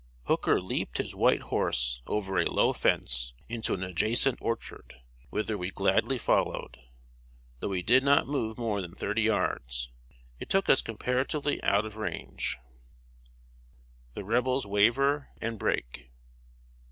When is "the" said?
14.15-14.23